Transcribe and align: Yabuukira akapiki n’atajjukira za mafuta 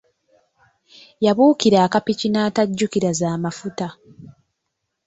Yabuukira 1.25 1.77
akapiki 1.85 2.27
n’atajjukira 2.29 3.09
za 3.19 3.29
mafuta 3.43 3.87